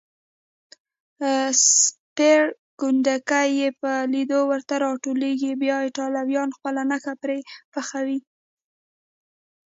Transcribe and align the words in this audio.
سپېرکونډکې 1.67 3.43
یې 3.59 3.69
په 3.81 3.91
لېدو 4.13 4.39
ورته 4.51 4.75
راټولېږي، 4.85 5.51
بیا 5.61 5.77
ایټالویان 5.83 6.49
خپله 6.57 6.81
نښه 6.89 7.13
پرې 7.21 7.39
پخوي. 7.73 8.19